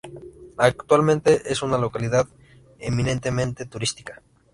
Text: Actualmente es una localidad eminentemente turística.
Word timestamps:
Actualmente 0.57 1.43
es 1.51 1.61
una 1.61 1.77
localidad 1.77 2.27
eminentemente 2.79 3.67
turística. 3.67 4.23